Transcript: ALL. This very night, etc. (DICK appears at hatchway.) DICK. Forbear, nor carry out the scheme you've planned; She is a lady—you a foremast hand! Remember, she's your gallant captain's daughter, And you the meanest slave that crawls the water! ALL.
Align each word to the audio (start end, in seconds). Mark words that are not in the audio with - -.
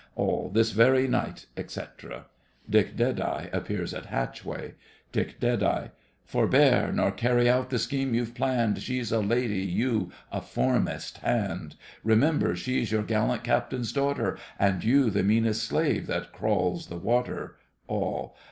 ALL. 0.15 0.49
This 0.51 0.71
very 0.71 1.07
night, 1.07 1.45
etc. 1.55 2.25
(DICK 2.67 2.99
appears 3.53 3.93
at 3.93 4.07
hatchway.) 4.07 4.73
DICK. 5.11 5.39
Forbear, 6.25 6.91
nor 6.91 7.11
carry 7.11 7.47
out 7.47 7.69
the 7.69 7.77
scheme 7.77 8.15
you've 8.15 8.33
planned; 8.33 8.81
She 8.81 8.97
is 8.97 9.11
a 9.11 9.19
lady—you 9.19 10.11
a 10.31 10.41
foremast 10.41 11.19
hand! 11.19 11.75
Remember, 12.03 12.55
she's 12.55 12.91
your 12.91 13.03
gallant 13.03 13.43
captain's 13.43 13.93
daughter, 13.93 14.39
And 14.57 14.83
you 14.83 15.11
the 15.11 15.21
meanest 15.21 15.65
slave 15.65 16.07
that 16.07 16.33
crawls 16.33 16.87
the 16.87 16.97
water! 16.97 17.57
ALL. 17.85 18.35